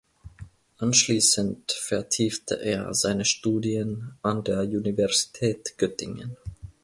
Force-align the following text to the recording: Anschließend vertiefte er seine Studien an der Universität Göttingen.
Anschließend 0.79 1.73
vertiefte 1.73 2.59
er 2.59 2.91
seine 2.95 3.23
Studien 3.23 4.15
an 4.23 4.43
der 4.43 4.61
Universität 4.61 5.77
Göttingen. 5.77 6.37